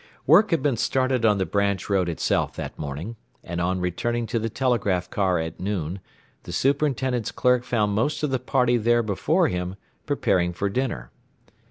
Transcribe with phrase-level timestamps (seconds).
[0.25, 4.39] Work had been started on the branch road itself that morning, and on returning to
[4.39, 5.99] the telegraph car at noon
[6.41, 9.75] the superintendent's clerk found most of the party there before him,
[10.07, 11.11] preparing for dinner.